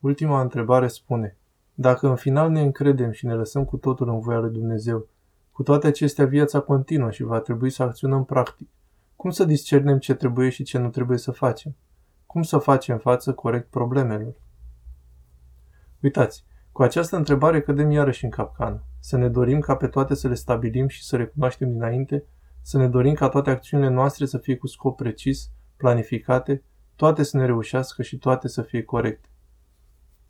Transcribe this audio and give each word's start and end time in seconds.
Ultima 0.00 0.40
întrebare 0.40 0.88
spune, 0.88 1.36
dacă 1.74 2.08
în 2.08 2.16
final 2.16 2.50
ne 2.50 2.60
încredem 2.60 3.10
și 3.10 3.26
ne 3.26 3.34
lăsăm 3.34 3.64
cu 3.64 3.76
totul 3.76 4.08
în 4.08 4.20
voia 4.20 4.38
lui 4.38 4.52
Dumnezeu, 4.52 5.06
cu 5.52 5.62
toate 5.62 5.86
acestea 5.86 6.26
viața 6.26 6.60
continuă 6.60 7.10
și 7.10 7.22
va 7.22 7.40
trebui 7.40 7.70
să 7.70 7.82
acționăm 7.82 8.24
practic. 8.24 8.68
Cum 9.16 9.30
să 9.30 9.44
discernem 9.44 9.98
ce 9.98 10.14
trebuie 10.14 10.48
și 10.48 10.62
ce 10.62 10.78
nu 10.78 10.88
trebuie 10.88 11.18
să 11.18 11.30
facem? 11.30 11.76
Cum 12.26 12.42
să 12.42 12.58
facem 12.58 12.98
față 12.98 13.32
corect 13.32 13.70
problemelor? 13.70 14.34
Uitați, 16.00 16.44
cu 16.72 16.82
această 16.82 17.16
întrebare 17.16 17.60
cădem 17.60 17.90
iarăși 17.90 18.24
în 18.24 18.30
capcană. 18.30 18.82
Să 18.98 19.16
ne 19.16 19.28
dorim 19.28 19.60
ca 19.60 19.76
pe 19.76 19.86
toate 19.86 20.14
să 20.14 20.28
le 20.28 20.34
stabilim 20.34 20.88
și 20.88 21.04
să 21.04 21.16
le 21.16 21.26
cunoaștem 21.26 21.72
dinainte, 21.72 22.24
să 22.62 22.78
ne 22.78 22.88
dorim 22.88 23.14
ca 23.14 23.28
toate 23.28 23.50
acțiunile 23.50 23.90
noastre 23.90 24.26
să 24.26 24.38
fie 24.38 24.56
cu 24.56 24.66
scop 24.66 24.96
precis, 24.96 25.50
planificate, 25.76 26.62
toate 26.96 27.22
să 27.22 27.36
ne 27.36 27.46
reușească 27.46 28.02
și 28.02 28.18
toate 28.18 28.48
să 28.48 28.62
fie 28.62 28.82
corecte. 28.82 29.28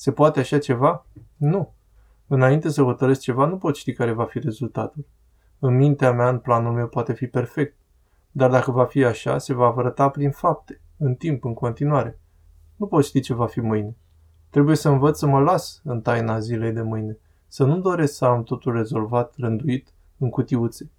Se 0.00 0.12
poate 0.12 0.40
așa 0.40 0.58
ceva? 0.58 1.06
Nu. 1.36 1.72
Înainte 2.26 2.68
să 2.68 2.82
hotărăsc 2.82 3.20
ceva, 3.20 3.46
nu 3.46 3.56
pot 3.56 3.76
ști 3.76 3.92
care 3.92 4.12
va 4.12 4.24
fi 4.24 4.38
rezultatul. 4.38 5.06
În 5.58 5.76
mintea 5.76 6.12
mea, 6.12 6.28
în 6.28 6.38
planul 6.38 6.72
meu, 6.72 6.88
poate 6.88 7.12
fi 7.12 7.26
perfect. 7.26 7.76
Dar 8.30 8.50
dacă 8.50 8.70
va 8.70 8.84
fi 8.84 9.04
așa, 9.04 9.38
se 9.38 9.54
va 9.54 9.74
arăta 9.76 10.08
prin 10.08 10.30
fapte, 10.30 10.80
în 10.96 11.14
timp, 11.14 11.44
în 11.44 11.54
continuare. 11.54 12.18
Nu 12.76 12.86
pot 12.86 13.04
ști 13.04 13.20
ce 13.20 13.34
va 13.34 13.46
fi 13.46 13.60
mâine. 13.60 13.96
Trebuie 14.50 14.76
să 14.76 14.88
învăț 14.88 15.18
să 15.18 15.26
mă 15.26 15.40
las 15.40 15.80
în 15.84 16.00
taina 16.00 16.38
zilei 16.38 16.72
de 16.72 16.82
mâine, 16.82 17.18
să 17.48 17.64
nu 17.64 17.80
doresc 17.80 18.14
să 18.14 18.24
am 18.24 18.42
totul 18.42 18.72
rezolvat, 18.72 19.34
rânduit, 19.36 19.94
în 20.18 20.30
cutiuțe. 20.30 20.90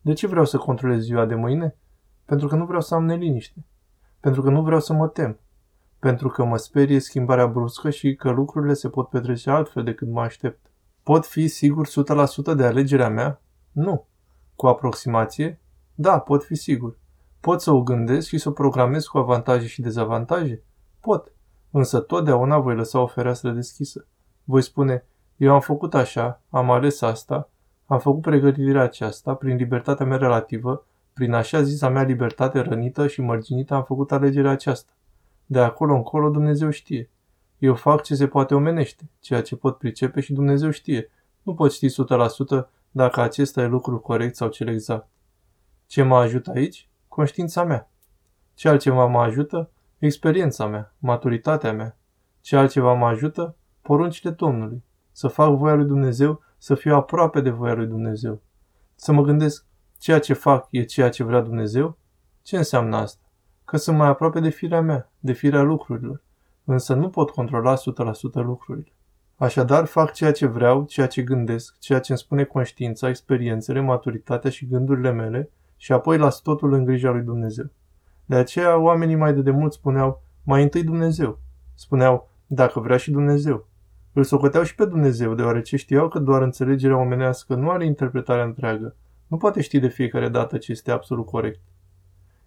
De 0.00 0.12
ce 0.12 0.26
vreau 0.26 0.44
să 0.44 0.58
controlez 0.58 1.02
ziua 1.02 1.24
de 1.24 1.34
mâine? 1.34 1.76
Pentru 2.24 2.48
că 2.48 2.56
nu 2.56 2.64
vreau 2.64 2.80
să 2.80 2.94
am 2.94 3.04
neliniște. 3.04 3.64
Pentru 4.20 4.42
că 4.42 4.50
nu 4.50 4.62
vreau 4.62 4.80
să 4.80 4.92
mă 4.92 5.08
tem. 5.08 5.38
Pentru 6.02 6.28
că 6.28 6.44
mă 6.44 6.56
sperie 6.56 6.98
schimbarea 6.98 7.46
bruscă 7.46 7.90
și 7.90 8.14
că 8.14 8.30
lucrurile 8.30 8.74
se 8.74 8.88
pot 8.88 9.08
petrece 9.08 9.50
altfel 9.50 9.84
decât 9.84 10.08
mă 10.08 10.20
aștept. 10.20 10.66
Pot 11.02 11.26
fi 11.26 11.48
sigur 11.48 11.88
100% 11.88 11.90
de 12.56 12.64
alegerea 12.64 13.08
mea? 13.08 13.40
Nu. 13.72 14.06
Cu 14.56 14.66
aproximație? 14.66 15.60
Da, 15.94 16.18
pot 16.18 16.44
fi 16.44 16.54
sigur. 16.54 16.98
Pot 17.40 17.60
să 17.60 17.70
o 17.70 17.82
gândesc 17.82 18.28
și 18.28 18.38
să 18.38 18.48
o 18.48 18.52
programez 18.52 19.06
cu 19.06 19.18
avantaje 19.18 19.66
și 19.66 19.82
dezavantaje? 19.82 20.62
Pot. 21.00 21.32
Însă 21.70 22.00
totdeauna 22.00 22.58
voi 22.58 22.74
lăsa 22.74 23.00
o 23.00 23.06
fereastră 23.06 23.50
deschisă. 23.50 24.06
Voi 24.44 24.62
spune, 24.62 25.04
eu 25.36 25.52
am 25.52 25.60
făcut 25.60 25.94
așa, 25.94 26.42
am 26.50 26.70
ales 26.70 27.00
asta, 27.00 27.50
am 27.86 27.98
făcut 27.98 28.20
pregătirea 28.20 28.82
aceasta, 28.82 29.34
prin 29.34 29.56
libertatea 29.56 30.06
mea 30.06 30.16
relativă, 30.16 30.86
prin 31.12 31.32
așa 31.32 31.62
zisa 31.62 31.88
mea 31.88 32.02
libertate 32.02 32.60
rănită 32.60 33.06
și 33.06 33.20
mărginită 33.20 33.74
am 33.74 33.84
făcut 33.84 34.12
alegerea 34.12 34.50
aceasta. 34.50 34.92
De 35.52 35.60
acolo 35.60 35.94
încolo 35.94 36.30
Dumnezeu 36.30 36.70
știe. 36.70 37.10
Eu 37.58 37.74
fac 37.74 38.02
ce 38.02 38.14
se 38.14 38.26
poate 38.26 38.54
omenește, 38.54 39.10
ceea 39.20 39.42
ce 39.42 39.56
pot 39.56 39.78
pricepe 39.78 40.20
și 40.20 40.32
Dumnezeu 40.32 40.70
știe. 40.70 41.10
Nu 41.42 41.54
pot 41.54 41.72
ști 41.72 41.86
100% 41.88 41.92
dacă 42.90 43.20
acesta 43.20 43.60
e 43.62 43.66
lucrul 43.66 44.00
corect 44.00 44.36
sau 44.36 44.48
cel 44.48 44.68
exact. 44.68 45.08
Ce 45.86 46.02
mă 46.02 46.16
ajută 46.16 46.50
aici? 46.54 46.88
Conștiința 47.08 47.64
mea. 47.64 47.90
Ce 48.54 48.68
altceva 48.68 49.06
mă 49.06 49.20
ajută? 49.20 49.70
Experiența 49.98 50.66
mea, 50.66 50.94
maturitatea 50.98 51.72
mea. 51.72 51.96
Ce 52.40 52.56
altceva 52.56 52.92
mă 52.92 53.06
ajută? 53.06 53.56
Poruncile 53.82 54.30
Domnului. 54.30 54.82
Să 55.10 55.28
fac 55.28 55.56
voia 55.56 55.74
lui 55.74 55.86
Dumnezeu, 55.86 56.42
să 56.58 56.74
fiu 56.74 56.94
aproape 56.94 57.40
de 57.40 57.50
voia 57.50 57.74
lui 57.74 57.86
Dumnezeu. 57.86 58.40
Să 58.94 59.12
mă 59.12 59.22
gândesc, 59.22 59.64
ceea 59.98 60.18
ce 60.18 60.32
fac 60.32 60.66
e 60.70 60.82
ceea 60.82 61.08
ce 61.08 61.24
vrea 61.24 61.40
Dumnezeu? 61.40 61.98
Ce 62.42 62.56
înseamnă 62.56 62.96
asta? 62.96 63.21
Că 63.72 63.78
sunt 63.78 63.96
mai 63.96 64.08
aproape 64.08 64.40
de 64.40 64.48
firea 64.48 64.80
mea, 64.80 65.10
de 65.18 65.32
firea 65.32 65.62
lucrurilor. 65.62 66.22
Însă 66.64 66.94
nu 66.94 67.08
pot 67.08 67.30
controla 67.30 67.74
100% 67.74 67.78
lucrurile. 68.32 68.92
Așadar, 69.36 69.84
fac 69.84 70.12
ceea 70.12 70.32
ce 70.32 70.46
vreau, 70.46 70.84
ceea 70.84 71.06
ce 71.06 71.22
gândesc, 71.22 71.78
ceea 71.78 72.00
ce 72.00 72.12
îmi 72.12 72.20
spune 72.20 72.44
conștiința, 72.44 73.08
experiențele, 73.08 73.80
maturitatea 73.80 74.50
și 74.50 74.66
gândurile 74.66 75.10
mele 75.10 75.50
și 75.76 75.92
apoi 75.92 76.18
las 76.18 76.40
totul 76.40 76.72
în 76.72 76.84
grija 76.84 77.10
lui 77.10 77.22
Dumnezeu. 77.22 77.64
De 78.24 78.36
aceea 78.36 78.78
oamenii 78.78 79.16
mai 79.16 79.34
de 79.34 79.42
demult 79.42 79.72
spuneau, 79.72 80.22
mai 80.42 80.62
întâi 80.62 80.84
Dumnezeu. 80.84 81.38
Spuneau, 81.74 82.28
dacă 82.46 82.80
vrea 82.80 82.96
și 82.96 83.10
Dumnezeu. 83.10 83.66
Îl 84.12 84.24
socoteau 84.24 84.62
și 84.62 84.74
pe 84.74 84.84
Dumnezeu, 84.84 85.34
deoarece 85.34 85.76
știau 85.76 86.08
că 86.08 86.18
doar 86.18 86.42
înțelegerea 86.42 86.96
omenească 86.96 87.54
nu 87.54 87.70
are 87.70 87.84
interpretarea 87.84 88.44
întreagă. 88.44 88.96
Nu 89.26 89.36
poate 89.36 89.60
ști 89.60 89.78
de 89.78 89.88
fiecare 89.88 90.28
dată 90.28 90.58
ce 90.58 90.72
este 90.72 90.90
absolut 90.90 91.26
corect. 91.26 91.60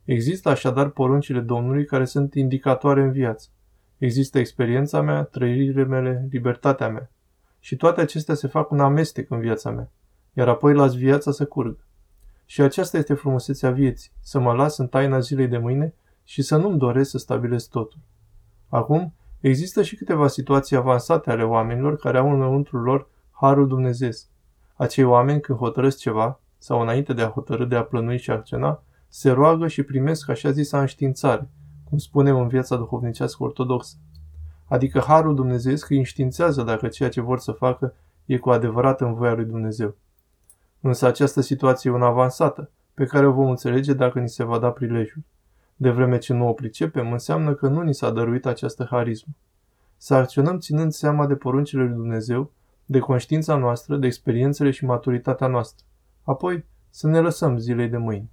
Există 0.05 0.49
așadar 0.49 0.89
poruncile 0.89 1.39
Domnului 1.39 1.85
care 1.85 2.05
sunt 2.05 2.33
indicatoare 2.33 3.01
în 3.01 3.11
viață. 3.11 3.49
Există 3.97 4.39
experiența 4.39 5.01
mea, 5.01 5.23
trăirile 5.23 5.83
mele, 5.83 6.27
libertatea 6.31 6.89
mea. 6.89 7.09
Și 7.59 7.75
toate 7.75 8.01
acestea 8.01 8.35
se 8.35 8.47
fac 8.47 8.71
un 8.71 8.79
amestec 8.79 9.29
în 9.29 9.39
viața 9.39 9.71
mea, 9.71 9.89
iar 10.33 10.47
apoi 10.47 10.73
las 10.73 10.95
viața 10.95 11.31
să 11.31 11.45
curgă. 11.45 11.83
Și 12.45 12.61
aceasta 12.61 12.97
este 12.97 13.13
frumusețea 13.13 13.71
vieții, 13.71 14.11
să 14.21 14.39
mă 14.39 14.53
las 14.53 14.77
în 14.77 14.87
taina 14.87 15.19
zilei 15.19 15.47
de 15.47 15.57
mâine 15.57 15.93
și 16.23 16.41
să 16.41 16.57
nu-mi 16.57 16.77
doresc 16.77 17.09
să 17.09 17.17
stabilesc 17.17 17.69
totul. 17.69 17.99
Acum, 18.69 19.13
există 19.39 19.83
și 19.83 19.95
câteva 19.95 20.27
situații 20.27 20.75
avansate 20.75 21.31
ale 21.31 21.43
oamenilor 21.43 21.97
care 21.97 22.17
au 22.17 22.31
înăuntru 22.31 22.77
lor 22.77 23.07
harul 23.31 23.67
Dumnezeu. 23.67 24.09
Acei 24.75 25.03
oameni, 25.03 25.41
când 25.41 25.57
hotărăsc 25.57 25.97
ceva, 25.97 26.39
sau 26.57 26.81
înainte 26.81 27.13
de 27.13 27.21
a 27.21 27.29
hotărâ 27.29 27.65
de 27.65 27.75
a 27.75 27.83
plănui 27.83 28.17
și 28.17 28.31
acționa, 28.31 28.83
se 29.17 29.31
roagă 29.31 29.67
și 29.67 29.83
primesc 29.83 30.29
așa 30.29 30.51
zisa 30.51 30.79
înștiințare, 30.79 31.49
cum 31.83 31.97
spunem 31.97 32.37
în 32.37 32.47
viața 32.47 32.75
duhovnicească 32.75 33.43
ortodoxă. 33.43 33.95
Adică 34.65 35.03
harul 35.07 35.35
Dumnezeu 35.35 35.75
îi 35.89 35.97
înștiințează 35.97 36.63
dacă 36.63 36.87
ceea 36.87 37.09
ce 37.09 37.21
vor 37.21 37.39
să 37.39 37.51
facă 37.51 37.93
e 38.25 38.37
cu 38.37 38.49
adevărat 38.49 39.01
în 39.01 39.13
voia 39.13 39.33
lui 39.33 39.45
Dumnezeu. 39.45 39.95
Însă 40.81 41.07
această 41.07 41.41
situație 41.41 41.89
e 41.89 41.93
una 41.93 42.05
avansată, 42.05 42.69
pe 42.93 43.05
care 43.05 43.27
o 43.27 43.31
vom 43.31 43.49
înțelege 43.49 43.93
dacă 43.93 44.19
ni 44.19 44.29
se 44.29 44.43
va 44.43 44.59
da 44.59 44.69
prilejul. 44.71 45.23
De 45.75 45.89
vreme 45.89 46.17
ce 46.17 46.33
nu 46.33 46.47
o 46.47 46.53
pricepem, 46.53 47.11
înseamnă 47.11 47.53
că 47.53 47.67
nu 47.67 47.81
ni 47.81 47.93
s-a 47.93 48.11
dăruit 48.11 48.45
această 48.45 48.87
harismă. 48.89 49.33
Să 49.97 50.13
acționăm 50.13 50.59
ținând 50.59 50.91
seama 50.91 51.27
de 51.27 51.35
poruncile 51.35 51.83
lui 51.83 51.93
Dumnezeu, 51.93 52.51
de 52.85 52.99
conștiința 52.99 53.55
noastră, 53.55 53.97
de 53.97 54.05
experiențele 54.05 54.71
și 54.71 54.85
maturitatea 54.85 55.47
noastră. 55.47 55.85
Apoi 56.23 56.65
să 56.89 57.07
ne 57.07 57.19
lăsăm 57.19 57.57
zilei 57.57 57.87
de 57.87 57.97
mâine. 57.97 58.29